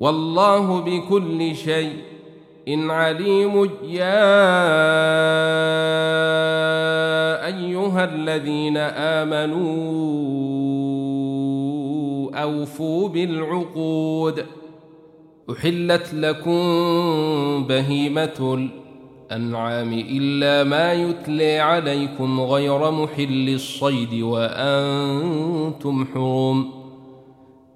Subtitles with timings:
[0.00, 1.96] والله بكل شيء
[2.68, 4.26] إن عليم يا
[7.46, 9.60] أيها الذين آمنوا
[12.42, 14.44] أوفوا بالعقود
[15.52, 16.60] أحلت لكم
[17.68, 18.68] بهيمة
[19.32, 26.79] الأنعام إلا ما يتلي عليكم غير محل الصيد وأنتم حرم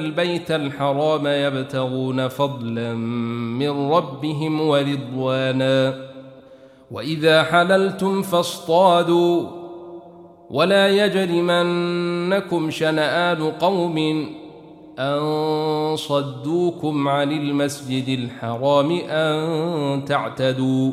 [0.00, 2.94] البيت الحرام يبتغون فضلا
[3.58, 5.94] من ربهم ورضوانا.
[6.90, 9.46] وإذا حللتم فاصطادوا.
[10.50, 14.26] ولا يجرمنكم شنآن قوم
[14.98, 20.92] أن صدوكم عن المسجد الحرام أن تعتدوا.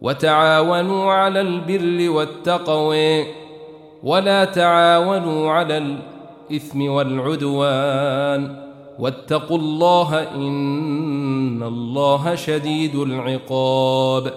[0.00, 3.24] وتعاونوا على البر والتقوى.
[4.02, 5.78] ولا تعاونوا على
[6.50, 8.56] الإثم والعدوان.
[8.98, 14.32] واتقوا الله إن الله شديد العقاب.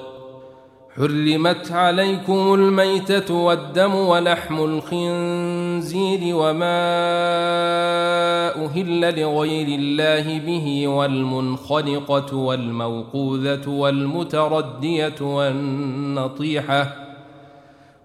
[0.98, 6.88] حرمت عليكم الميتة والدم ولحم الخنزير وما
[8.66, 17.07] أهل لغير الله به والمنخنقة والموقوذة والمتردية والنطيحة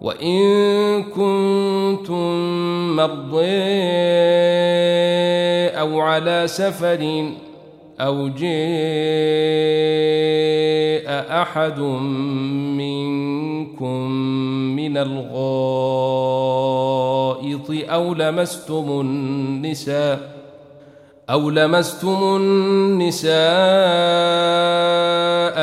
[0.00, 2.36] وإن كنتم
[2.96, 3.40] مرضي
[5.80, 7.30] أو على سفر
[8.00, 8.50] أو جاء
[11.42, 11.80] أحد
[12.80, 14.10] منكم
[14.76, 15.30] من الغائط
[17.70, 20.39] أو لمستم النساء
[21.30, 23.30] أو لمستم النساء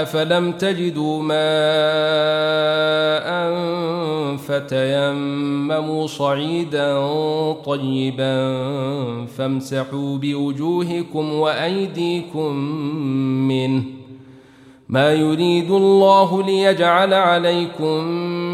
[0.03, 1.37] فلم تجدوا ماء
[4.37, 7.07] فتيمموا صعيدا
[7.65, 8.65] طيبا
[9.25, 12.55] فامسحوا بوجوهكم وأيديكم
[13.47, 13.83] منه.
[14.89, 18.03] ما يريد الله ليجعل عليكم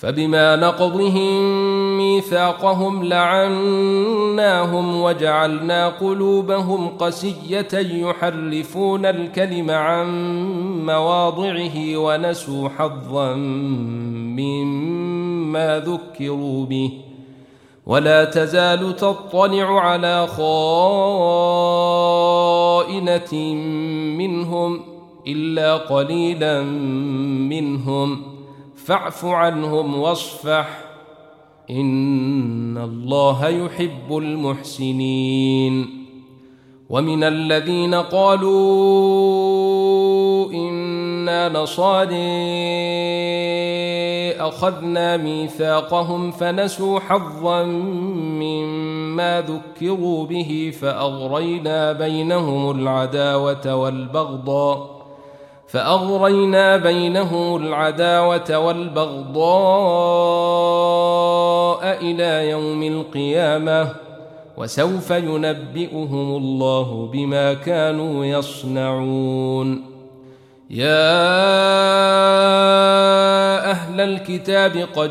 [0.00, 1.42] فبما نقضهم
[1.96, 10.06] ميثاقهم لعناهم وجعلنا قلوبهم قسية يحرفون الكلم عن
[10.86, 13.34] مواضعه ونسوا حظا
[14.36, 16.92] مما ذكروا به.
[17.86, 21.14] ولا تزال تطلع على خائنة
[24.16, 24.80] منهم
[25.26, 26.62] إلا قليلا
[27.50, 28.29] منهم.
[28.90, 30.84] فاعف عنهم واصفح.
[31.70, 36.06] إن الله يحب المحسنين.
[36.90, 38.50] ومن الذين قالوا
[40.52, 42.16] إنا نصاري
[44.40, 47.64] أخذنا ميثاقهم فنسوا حظا
[48.42, 54.99] مما ذكروا به فأغرينا بينهم العداوة والبغضاء
[55.70, 59.40] فأغرينا بينهم العداوة والبغضاء
[62.02, 63.94] إلى يوم القيامة
[64.56, 69.84] وسوف ينبئهم الله بما كانوا يصنعون.
[70.70, 71.10] يا
[73.70, 75.10] أهل الكتاب قد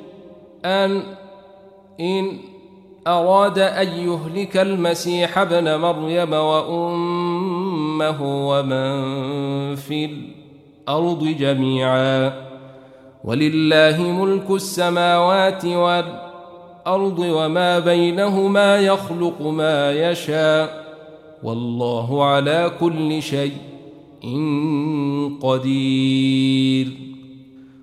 [0.65, 1.03] أن
[1.99, 2.37] إن
[3.07, 8.17] أراد أن يهلك المسيح ابن مريم وأمه
[8.49, 12.33] ومن في الأرض جميعا.
[13.23, 20.81] ولله ملك السماوات والأرض وما بينهما يخلق ما يشاء.
[21.43, 23.57] والله على كل شيء
[25.41, 27.10] قدير.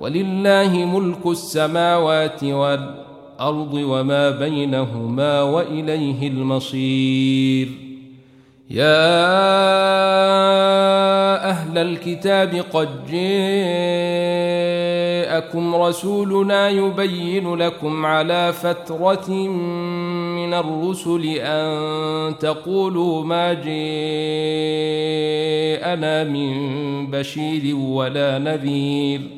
[0.00, 7.68] ولله ملك السماوات والأرض وما بينهما وإليه المصير.
[8.70, 9.08] يا
[11.50, 12.88] أهل الكتاب قد
[15.28, 19.30] جاءكم رسولنا يبين لكم على فترة
[20.38, 23.74] من الرسل أن تقولوا ما جاءنا
[26.24, 29.37] من بشير ولا نذير.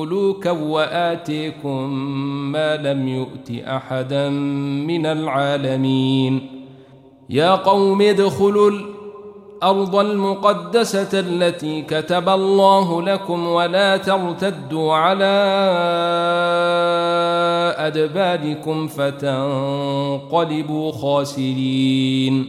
[0.00, 1.90] ملوكا وآتيكم
[2.52, 4.28] ما لم يؤت أحدا
[4.88, 6.40] من العالمين.
[7.30, 15.36] يا قوم ادخلوا الأرض المقدسة التي كتب الله لكم ولا ترتدوا على
[17.78, 22.48] أدباركم فتنقلبوا خاسرين.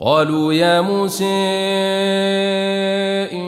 [0.00, 1.24] قالوا يا موسى
[3.32, 3.47] إن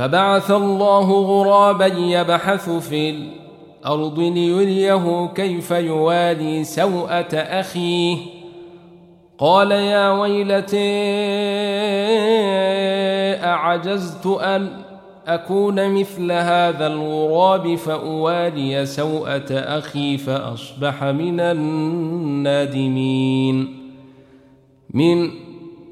[0.00, 8.16] فبعث الله غرابا يبحث في الأرض ليريه كيف يوالي سوءة أخيه.
[9.38, 10.78] قال يا ويلتي
[13.44, 14.68] أعجزت أن
[15.26, 22.76] أكون مثل هذا الغراب فأوالي سوءة أخي فأصبح من النادمين.
[24.94, 25.30] من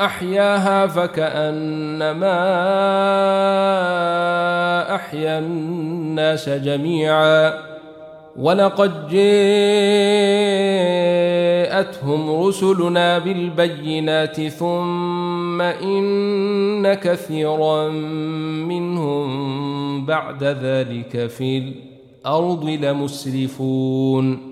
[0.00, 2.38] أحياها فكأنما
[4.94, 7.54] أحيا الناس جميعا
[8.36, 9.62] ولقد جاءتهم
[12.46, 17.88] رسلنا بالبينات ثم إن كثيرا
[18.68, 24.51] منهم بعد ذلك في الأرض لمسرفون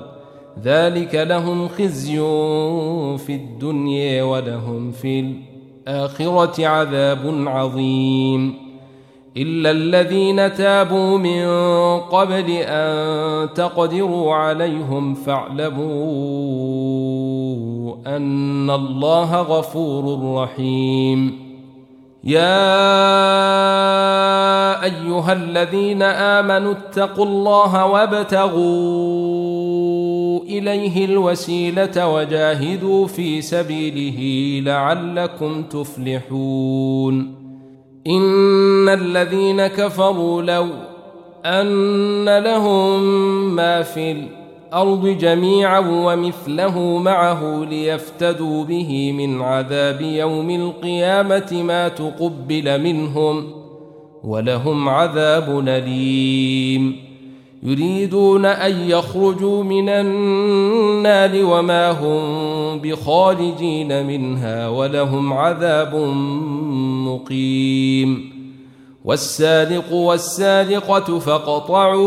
[0.63, 2.17] ذلك لهم خزي
[3.17, 5.19] في الدنيا ولهم في
[5.87, 8.71] الآخرة عذاب عظيم.
[9.37, 11.45] إلا الذين تابوا من
[11.99, 15.85] قبل أن تقدروا عليهم فاعلموا
[18.07, 21.51] أن الله غفور رحيم.
[22.23, 22.63] يا
[24.83, 29.50] أيها الذين آمنوا اتقوا الله وابتغوا
[30.41, 34.19] إليه الوسيلة وجاهدوا في سبيله
[34.65, 37.41] لعلكم تفلحون.
[38.07, 40.67] إن الذين كفروا لو
[41.45, 43.01] أن لهم
[43.55, 53.51] ما في الأرض جميعا ومثله معه ليفتدوا به من عذاب يوم القيامة ما تقبل منهم
[54.23, 57.10] ولهم عذاب أليم.
[57.63, 65.95] يريدون أن يخرجوا من النار وما هم بخارجين منها ولهم عذاب
[67.05, 68.31] مقيم.
[69.05, 71.97] والسارق والسارقة فقطعوا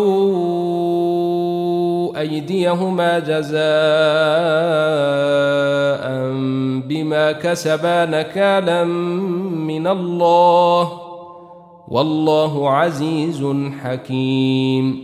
[2.20, 3.54] أيديهما جزاء
[6.88, 8.84] بما كسبا نكالا
[9.54, 10.92] من الله.
[11.88, 13.46] والله عزيز
[13.82, 15.03] حكيم.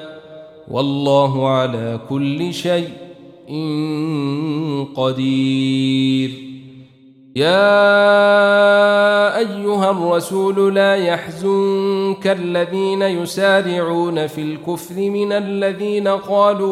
[0.71, 2.89] والله على كل شيء
[4.95, 6.31] قدير.
[7.35, 7.77] يا
[9.37, 16.71] أيها الرسول لا يحزنك الذين يسارعون في الكفر من الذين قالوا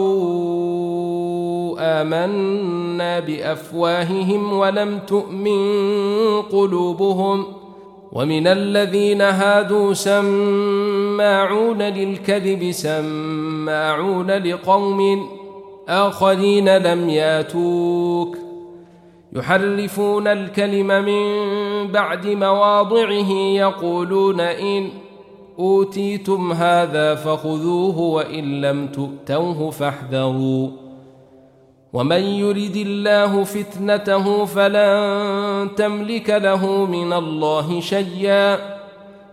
[1.80, 5.62] آمنا بأفواههم ولم تؤمن
[6.42, 7.46] قلوبهم
[8.12, 13.49] ومن الذين هادوا سماعون للكذب سماعون
[14.32, 15.30] لقوم
[15.90, 18.38] آخرين لم ياتوك.
[19.34, 24.90] يحرفون الكلم من بعد مواضعه يقولون إن
[25.60, 30.70] أوتيتم هذا فخذوه وإن لم تؤتوه فاحذروا.
[31.94, 38.79] ومن يرد الله فتنته فلن تملك له من الله شيئا.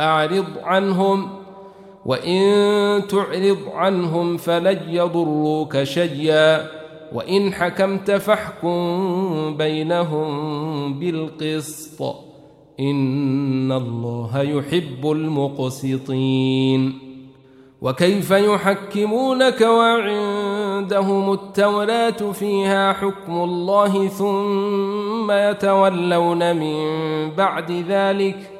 [0.00, 1.28] أعرض عنهم
[2.06, 2.42] وإن
[3.08, 6.66] تعرض عنهم فلن يضروك شيئا
[7.12, 12.02] وإن حكمت فاحكم بينهم بالقسط.
[12.80, 16.98] إن الله يحب المقسطين.
[17.82, 26.90] وكيف يحكمونك وعندهم التوراة فيها حكم الله ثم يتولون من
[27.30, 28.59] بعد ذلك؟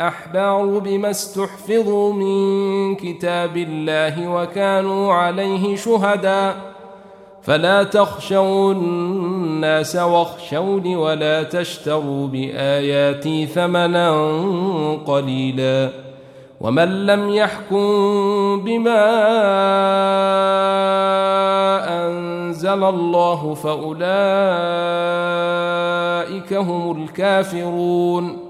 [0.00, 6.56] والاحبار بما استحفظوا من كتاب الله وكانوا عليه شهداء.
[7.42, 14.10] فلا تخشوا الناس واخشوني ولا تشتروا بآياتي ثمنا
[15.06, 15.90] قليلا.
[16.60, 17.84] ومن لم يحكم
[18.64, 19.06] بما
[22.06, 24.12] أنزل الله فأولئك
[26.52, 28.49] هم الكافرون.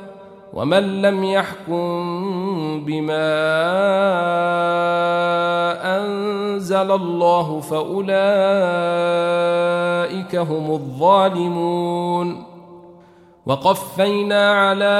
[0.53, 3.31] ومن لم يحكم بما
[5.97, 8.15] أنزل الله فأولئك
[10.35, 12.51] هم الظالمون.
[13.45, 14.97] وقفينا على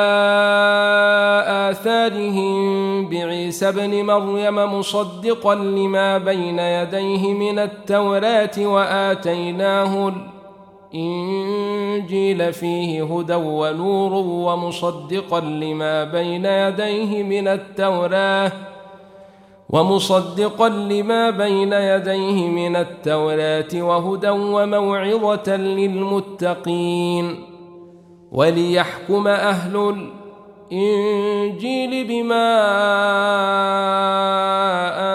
[1.69, 10.13] آثارهم بعيسى ابن مريم مصدقا لما بين يديه من التوراة وآتيناه
[10.93, 18.51] الإنجيل فيه هدى ونور ومصدقا لما بين يديه من التوراة
[19.69, 27.39] ومصدقا لما بين يديه من التوراة وهدى وموعظة للمتقين
[28.31, 29.95] وليحكم أهل
[30.71, 32.51] الإنجيل بما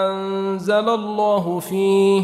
[0.05, 2.23] أنزل الله فيه.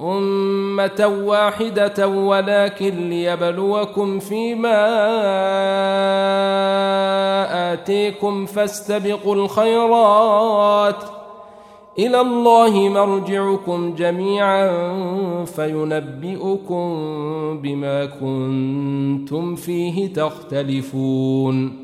[0.00, 4.92] أمة واحدة ولكن ليبلوكم فيما
[7.72, 11.06] آتيكم فاستبقوا الخيرات ۖ.
[11.98, 14.70] إلى الله مرجعكم جميعا
[15.44, 16.86] فينبئكم
[17.62, 21.83] بما كنتم فيه تختلفون.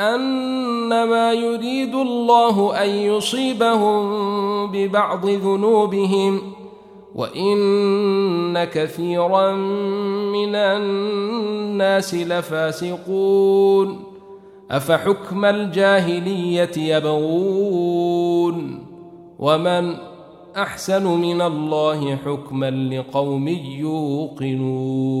[0.00, 4.02] انما يريد الله أن يصيبهم
[4.72, 6.40] ببعض ذنوبهم
[7.14, 9.52] وإن كثيرا
[10.32, 14.04] من الناس لفاسقون
[14.70, 18.30] أفحكم الجاهلية يبغون
[19.38, 19.96] ومن
[20.56, 25.20] أحسن من الله حكما لقوم يوقنون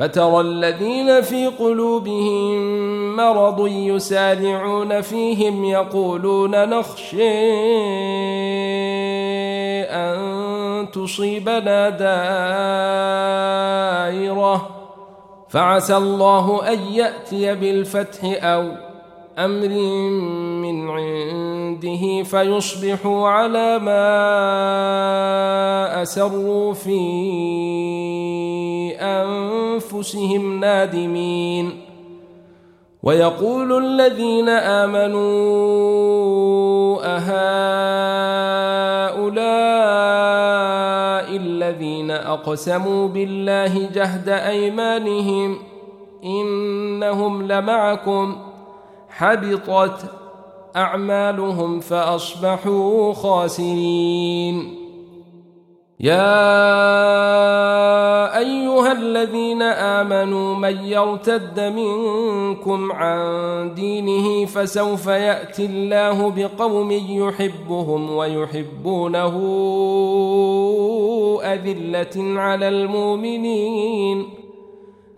[0.00, 2.56] فترى الذين في قلوبهم
[3.16, 7.40] مرض يسارعون فيهم يقولون نخشى
[9.90, 11.88] أن تصيبنا
[14.08, 14.66] دائرة.
[15.48, 18.89] فعسى الله أن يأتي بالفتح أو
[19.38, 19.68] أمر
[20.62, 24.02] من عنده فيصبحوا على ما
[26.02, 27.00] أسروا في
[29.00, 31.90] أنفسهم نادمين.
[33.02, 35.20] ويقول الذين آمنوا
[37.16, 38.40] أهؤلاء
[41.36, 45.58] الذين أقسموا بالله جهد أيمانهم
[46.24, 48.49] إنهم لمعكم
[49.20, 50.10] حبطت
[50.76, 54.76] أعمالهم فأصبحوا خاسرين.
[56.00, 56.38] يا
[58.38, 69.34] أيها الذين آمنوا من يرتد منكم عن دينه فسوف يأتي الله بقوم يحبهم ويحبونه
[71.44, 74.39] أذلة على المؤمنين.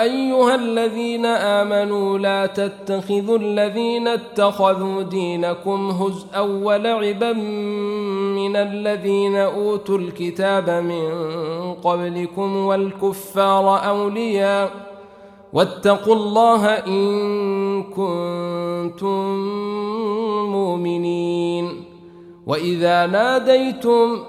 [0.03, 11.09] أيها الذين آمنوا لا تتخذوا الذين اتخذوا دينكم هزءا ولعبا من الذين أوتوا الكتاب من
[11.73, 14.71] قبلكم والكفار أولياء
[15.53, 19.35] واتقوا الله إن كنتم
[20.51, 21.85] مؤمنين.
[22.47, 24.19] وإذا ناديتم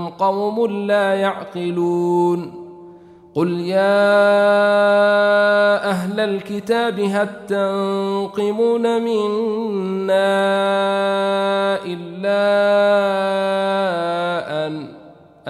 [0.10, 2.62] قوم لا يعقلون.
[3.36, 3.82] قل يا
[5.90, 10.42] أهل الكتاب هل تنقمون منا
[11.86, 12.42] إلا
[14.68, 15.01] أن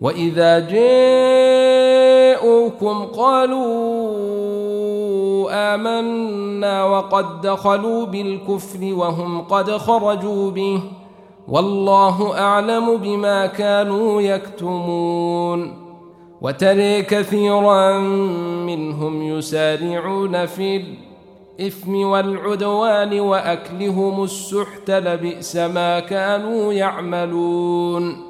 [0.00, 0.58] وإذا
[2.40, 4.20] جاءوكم قالوا
[5.74, 10.82] آمنا وقد دخلوا بالكفر وهم قد خرجوا به
[11.48, 15.90] والله أعلم بما كانوا يكتمون
[16.40, 17.98] وتري كثيرا
[18.66, 20.84] منهم يسارعون في
[21.60, 28.29] الإثم والعدوان وأكلهم السحت لبئس ما كانوا يعملون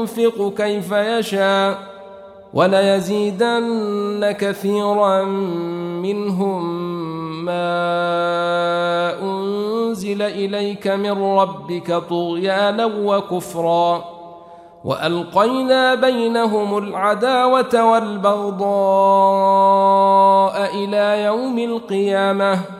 [0.00, 1.78] ينفق كيف يشاء
[2.54, 5.24] وليزيدن كثيرا
[6.02, 6.64] منهم
[7.44, 7.62] ما
[9.22, 14.04] أنزل إليك من ربك طغيانا وكفرا
[14.84, 18.60] وألقينا بينهم العداوة والبغضاء
[20.74, 22.79] إلى يوم القيامة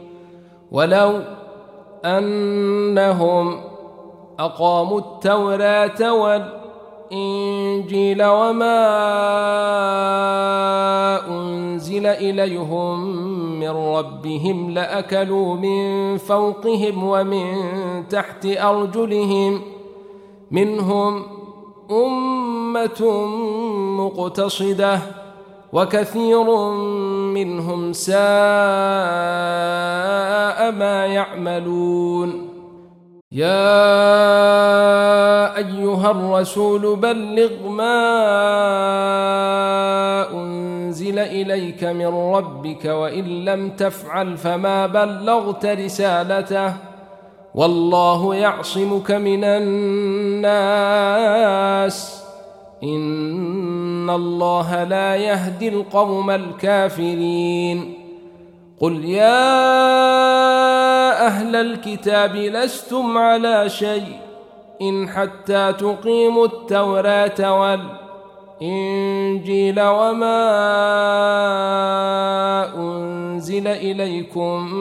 [0.71, 1.21] ولو
[2.05, 3.61] أنهم
[4.39, 6.13] أقاموا التوراة
[7.11, 8.77] والإنجيل وما
[11.27, 12.99] أنزل إليهم
[13.59, 17.53] من ربهم لأكلوا من فوقهم ومن
[18.07, 19.61] تحت أرجلهم
[20.51, 21.23] منهم
[21.91, 23.25] أمة
[23.97, 25.20] مقتصدة
[25.73, 26.71] وكثير
[27.33, 28.15] منهم ساء
[30.71, 32.47] ما يعملون.
[33.31, 33.47] يا
[35.57, 37.97] أيها الرسول بلغ ما
[40.33, 46.73] أنزل إليك من ربك وإن لم تفعل فما بلغت رسالته.
[47.55, 50.51] والله يعصمك من الناس.
[52.83, 57.93] إن الله لا يهدي القوم الكافرين.
[58.81, 59.51] قل يا
[61.27, 64.19] أهل الكتاب لستم على شيء
[64.81, 67.59] إن حتى تقيموا التوراة
[68.61, 70.41] والإنجيل وما
[72.77, 74.73] أنزل إليكم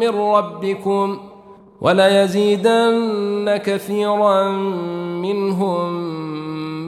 [0.00, 1.18] من ربكم
[1.80, 4.48] وليزيدن كثيرا
[5.22, 6.31] منهم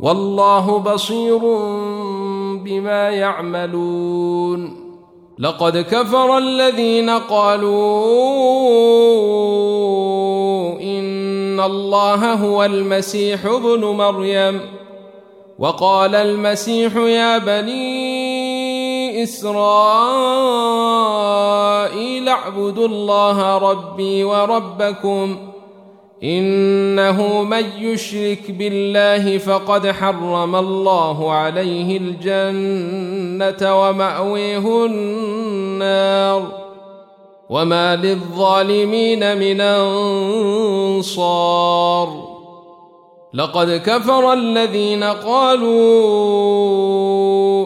[0.00, 1.38] والله بصير
[2.64, 4.88] بما يعملون.
[5.38, 8.10] لقد كفر الذين قالوا
[10.80, 14.60] إن الله هو المسيح ابن مريم.
[15.58, 19.58] وقال المسيح يا بني إسرائيل
[22.28, 25.36] اعبدوا الله ربي وربكم
[26.22, 36.68] إنه من يشرك بالله فقد حرم الله عليه الجنة ومأويه النار
[37.48, 39.60] وما للظالمين من
[40.90, 42.28] أنصار
[43.34, 45.68] لقد كفر الذين قالوا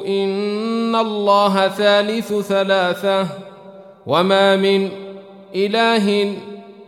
[0.07, 3.27] إن الله ثالث ثلاثة
[4.07, 4.89] وما من
[5.55, 6.35] إله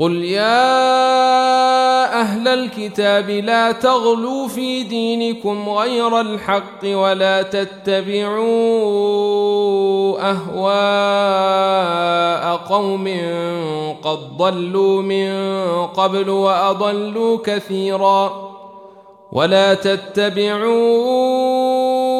[0.00, 0.80] قل يا
[2.20, 8.40] أهل الكتاب لا تغلوا في دينكم غير الحق ولا تتبعوا
[10.30, 11.80] اهواء
[12.56, 13.08] قوم
[14.02, 15.32] قد ضلوا من
[15.86, 18.50] قبل واضلوا كثيرا
[19.32, 21.10] ولا تتبعوا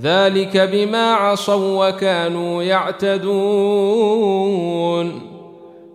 [0.00, 3.32] ذلك بما عصوا وكانوا يعتدون.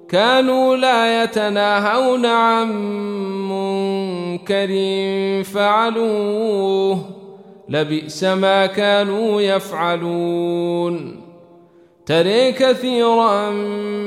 [0.09, 2.71] كانوا لا يتناهون عن
[3.49, 4.67] منكر
[5.43, 6.99] فعلوه.
[7.69, 11.21] لبئس ما كانوا يفعلون.
[12.05, 13.49] تري كثيرا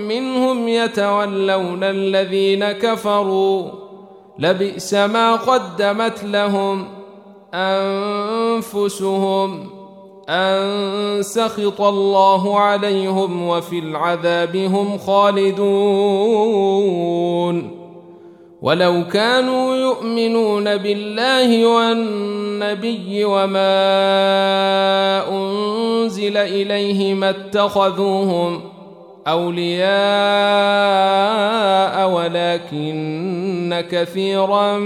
[0.08, 3.70] منهم يتولون الذين كفروا.
[4.38, 6.88] لبئس ما قدمت لهم
[7.54, 9.79] أنفسهم.
[10.30, 15.60] أن سخط الله عليهم وفي العذاب هم خالدون.
[18.62, 23.88] ولو كانوا يؤمنون بالله والنبي وما
[25.28, 28.60] أنزل إليه ما اتخذوهم
[29.28, 29.90] أولياء
[32.10, 34.78] ولكن كثيرا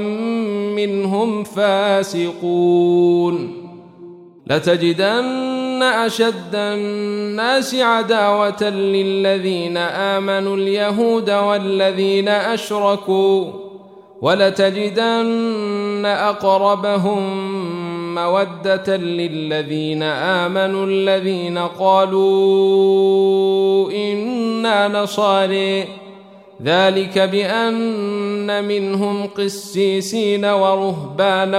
[0.73, 3.25] منهم فاسقون.
[4.47, 13.53] لتجدن أشد الناس عداوة للذين آمنوا اليهود والذين أشركوا
[14.23, 17.25] ولتجدن أقربهم
[18.15, 22.23] مودة للذين آمنوا الذين قالوا
[23.93, 26.05] إنا نصاري.
[26.63, 31.59] ذلك بأن منهم قسيسين ورهبانا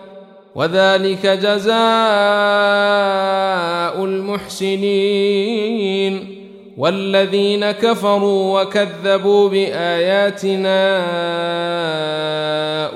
[0.55, 1.75] وذلك جزاء
[4.05, 5.61] المحسنين
[6.77, 10.97] والذين كفروا وكذبوا بآياتنا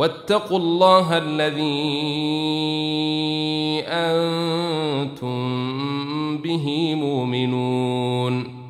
[0.00, 1.60] واتقوا الله الذي
[3.86, 5.38] أنتم
[6.38, 8.60] به مؤمنون.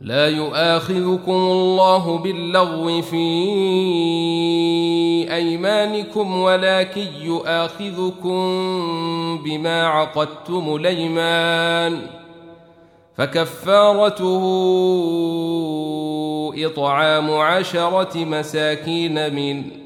[0.00, 3.26] لا يؤاخذكم الله باللغو في
[5.34, 8.38] أيمانكم ولكن يؤاخذكم
[9.44, 12.06] بما عقدتم الأيمان.
[13.14, 14.42] فكفارته
[16.66, 19.85] إطعام عشرة مساكين من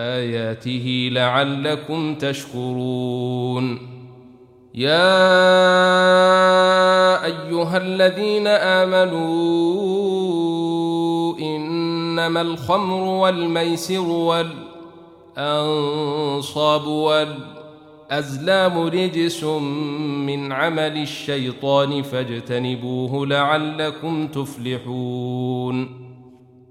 [0.00, 3.78] آياته لعلكم تشكرون.
[4.74, 5.24] يا
[7.24, 9.20] أيها الذين آمنوا
[11.38, 14.08] إنما الخمر والميسر
[15.36, 26.09] والأنصاب والأزلام رجس من عمل الشيطان فاجتنبوه لعلكم تفلحون.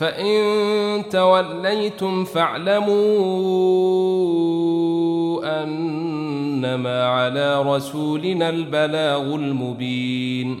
[0.00, 2.92] فإن توليتم فاعلموا
[5.62, 10.60] أنما على رسولنا البلاغ المبين.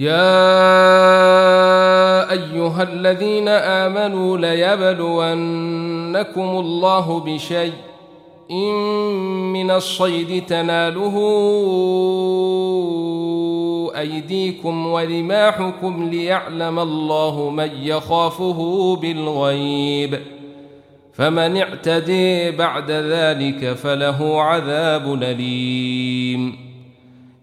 [0.00, 0.32] يا
[2.32, 5.20] أيها الذين آمنوا ليبلونكم
[6.40, 7.72] الله بشيء
[8.50, 8.74] إن
[9.52, 11.16] من الصيد تناله
[13.98, 20.20] أيديكم ورماحكم ليعلم الله من يخافه بالغيب
[21.12, 26.69] فمن اعتدي بعد ذلك فله عذاب أليم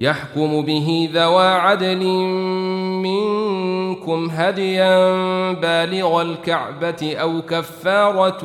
[0.00, 2.06] يحكم به ذوى عدل
[3.02, 5.12] منكم هديا
[5.52, 8.40] بالغ الكعبة أو كفارة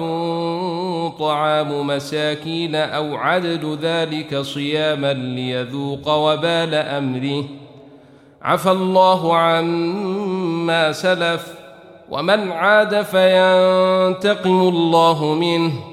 [1.19, 7.43] طعام مساكين أو عدد ذلك صياما ليذوق وبال أمره.
[8.41, 11.53] عفى الله عما سلف
[12.09, 15.92] ومن عاد فينتقم الله منه.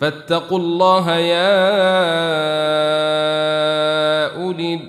[0.00, 1.54] فاتقوا الله يا
[4.42, 4.80] أولي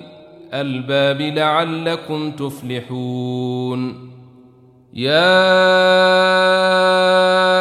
[0.52, 4.10] الألباب لعلكم تفلحون.
[4.94, 5.36] يا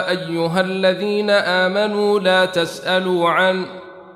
[0.09, 3.65] أيها الذين آمنوا لا تسألوا عن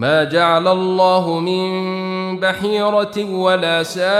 [0.00, 4.10] ما جعل الله من بحيرة ولا سائبة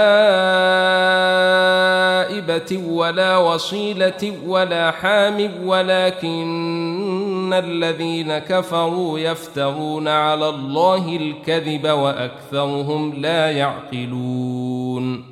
[2.87, 15.25] ولا وصيلة ولا حام ولكن الذين كفروا يفترون على الله الكذب وأكثرهم لا يعقلون.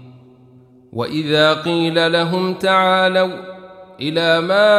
[0.94, 3.59] وإذا قيل لهم تعالوا
[4.02, 4.70] إلى ما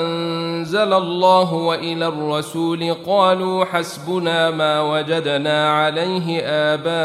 [0.00, 6.98] أنزل الله وإلى الرسول قالوا حسبنا ما وجدنا عليه آباءنا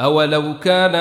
[0.00, 0.94] أولو كان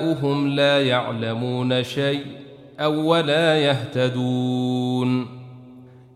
[0.00, 2.26] آباؤهم لا يعلمون شيء
[2.80, 5.41] أو ولا يهتدون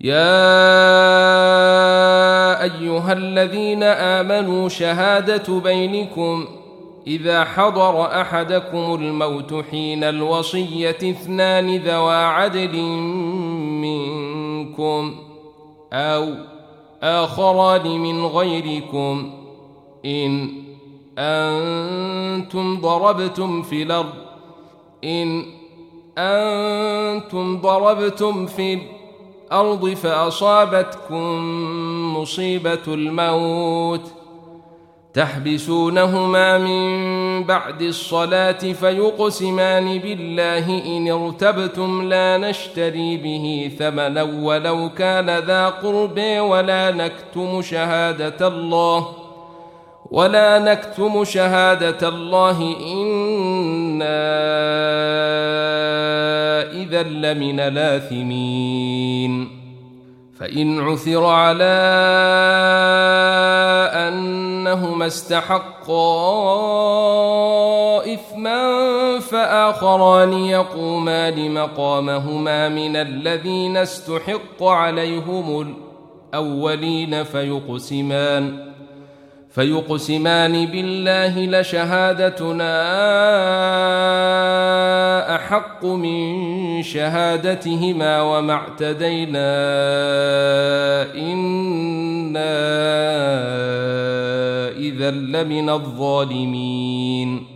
[0.00, 0.22] يا
[2.62, 6.46] أيها الذين آمنوا شهادة بينكم
[7.06, 12.76] إذا حضر أحدكم الموت حين الوصية اثنان ذوا عدل
[13.82, 15.14] منكم
[15.92, 16.34] أو
[17.02, 19.30] آخران من غيركم
[20.04, 20.48] إن
[21.18, 24.14] أنتم ضربتم في الأرض
[25.04, 25.44] إن
[26.18, 28.95] أنتم ضربتم في
[29.46, 31.24] الأرض فأصابتكم
[32.16, 34.26] مصيبة الموت ۖ.
[35.16, 45.68] تحبسونهما من بعد الصلاة فيقسمان بالله إن ارتبتم لا نشتري به ثمنا ولو كان ذا
[45.68, 49.08] قرب ولا نكتم شهادة الله.
[50.10, 54.16] ولا نكتم شهادة الله إنا
[56.82, 59.48] إذا لمن الآثمين.
[60.40, 61.64] فإن عثر على
[63.92, 66.14] أنهما استحقا
[68.14, 68.62] إثما
[69.18, 75.76] فآخران يقومان مقامهما من الذين استحق عليهم
[76.34, 78.75] الأولين فيقسمان.
[79.56, 82.74] فيقسمان بالله لشهادتنا
[85.34, 89.52] أحق من شهادتهما وما اعتدينا
[91.14, 92.56] إنا
[94.76, 97.55] إذا لمن الظالمين.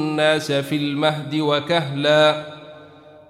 [0.11, 2.43] الناس في المهد وكهلا.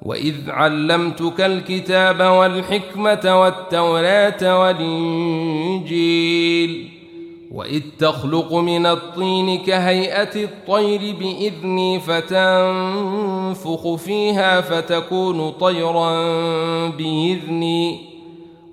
[0.02, 5.92] وإذ علمتك الكتاب والحكمة والتوراة والإنجيل.
[7.52, 16.12] وإذ تخلق من الطين كهيئة الطير بإذني فتنفخ فيها فتكون طيرا
[16.88, 18.00] بإذني.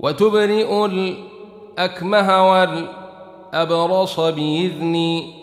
[0.00, 2.88] وتبرئ الأكمه والأكمه
[3.54, 5.37] أبرص بإذني.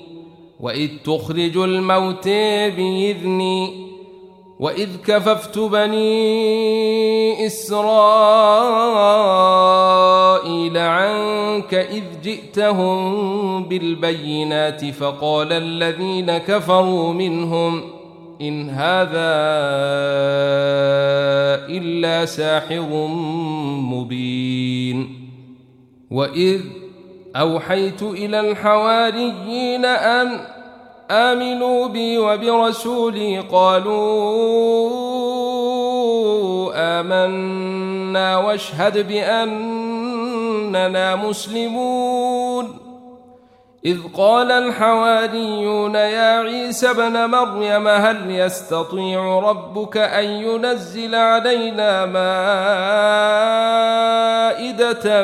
[0.60, 2.28] وإذ تخرج الموت
[2.78, 3.86] بإذني
[4.60, 7.88] وإذ كففت بني إسرائيل
[10.78, 17.82] عنك إذ جئتهم بالبينات فقال الذين كفروا منهم
[18.42, 19.36] إن هذا
[21.70, 23.08] إلا ساحر
[23.80, 25.30] مبين
[26.12, 26.62] وإذ
[27.36, 30.40] أوحيت إلى الحواريين أن
[31.12, 35.06] آمنوا بي وبرسولي قالوا
[36.76, 40.36] آمنا واشهد بأننا
[41.16, 42.78] مسلمون.
[43.86, 52.06] إذ قال الحواريون يا عيسى ابن مريم هل يستطيع ربك أن ينزل علينا
[54.56, 55.24] مائدة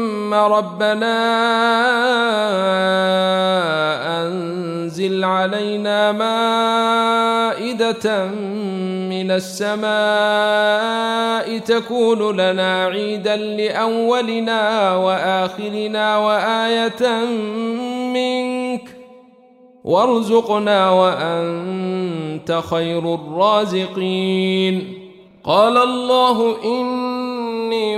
[0.33, 1.17] ربنا
[4.21, 8.05] أنزل علينا مائدة
[9.09, 9.91] من السماء
[11.57, 17.25] تكون لنا عيدا لأولنا وآخرنا وآية
[18.13, 18.83] منك
[19.83, 24.97] وارزقنا وأنت خير الرازقين.
[25.43, 27.97] قال الله إني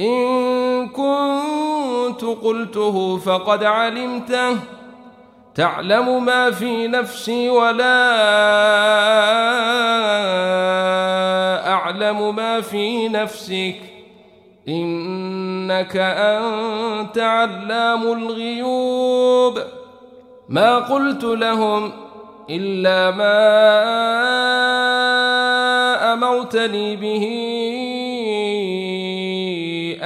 [0.00, 4.56] إن كنت قلته فقد علمته.
[5.54, 8.10] تعلم ما في نفسي ولا
[11.72, 13.76] أعلم ما في نفسك.
[14.68, 19.58] إنك أنت علام الغيوب.
[20.48, 21.92] ما قلت لهم
[22.50, 23.40] إلا ما
[26.12, 27.59] أمرتني به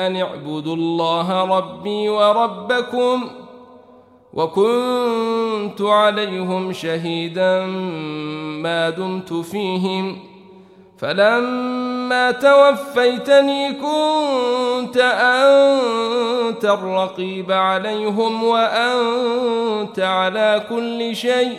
[0.07, 3.31] أن اعبدوا الله ربي وربكم
[4.35, 7.67] وكنت عليهم شهيدا
[8.63, 10.19] ما دمت فيهم
[10.99, 21.57] فلما توفيتني كنت أنت الرقيب عليهم وأنت على كل شيء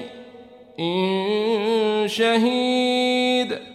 [0.80, 3.75] إن شهيد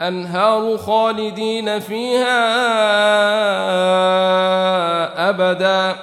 [0.00, 2.40] الانهار خالدين فيها
[5.30, 5.96] أبدا.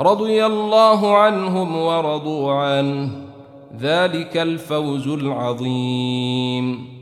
[0.00, 3.08] رضي الله عنهم ورضوا عنه.
[3.80, 6.94] ذلك الفوز العظيم.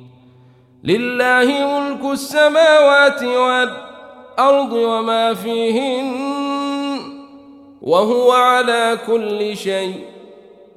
[0.84, 6.12] لله ملك السماوات والأرض وما فيهن
[7.82, 10.11] وهو على كل شيء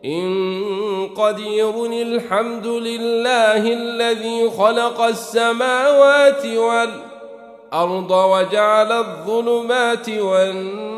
[0.05, 10.94] إن قدير الحمد لله الذي خلق السماوات والأرض وجعل الظلمات والنور